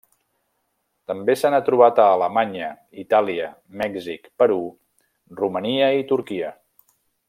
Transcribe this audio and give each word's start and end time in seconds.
També 1.11 1.35
se 1.41 1.51
n'ha 1.55 1.59
trobat 1.67 2.01
a 2.05 2.07
Alemanya, 2.15 2.71
Itàlia, 3.05 3.51
Mèxic, 3.85 4.29
Perú, 4.43 4.61
Romania 5.45 5.95
i 6.03 6.07
Turquia. 6.15 6.55